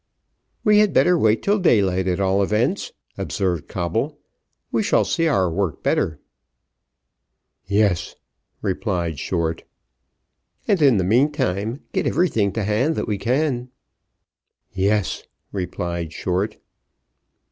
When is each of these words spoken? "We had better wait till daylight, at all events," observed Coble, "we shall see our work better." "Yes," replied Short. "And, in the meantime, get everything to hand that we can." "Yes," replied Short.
"We 0.63 0.79
had 0.79 0.93
better 0.93 1.15
wait 1.15 1.43
till 1.43 1.59
daylight, 1.59 2.07
at 2.07 2.19
all 2.19 2.41
events," 2.41 2.91
observed 3.19 3.67
Coble, 3.67 4.17
"we 4.71 4.81
shall 4.81 5.05
see 5.05 5.27
our 5.27 5.47
work 5.47 5.83
better." 5.83 6.19
"Yes," 7.67 8.15
replied 8.63 9.19
Short. 9.19 9.63
"And, 10.67 10.81
in 10.81 10.97
the 10.97 11.03
meantime, 11.03 11.81
get 11.93 12.07
everything 12.07 12.51
to 12.53 12.63
hand 12.63 12.95
that 12.95 13.07
we 13.07 13.19
can." 13.19 13.69
"Yes," 14.73 15.23
replied 15.51 16.13
Short. 16.13 16.57